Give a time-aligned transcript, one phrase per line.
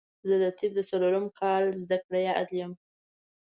[0.29, 2.71] زه د طب د څلورم کال زده کړيال يم